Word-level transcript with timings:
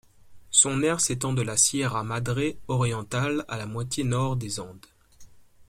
Son 0.49 0.81
aire 0.81 0.99
s'étend 0.99 1.31
de 1.31 1.43
la 1.43 1.57
Sierra 1.57 2.03
Madre 2.03 2.55
orientale 2.67 3.45
à 3.47 3.55
la 3.59 3.67
moitié 3.67 4.03
nord 4.03 4.35
des 4.35 4.59
Andes. 4.59 4.87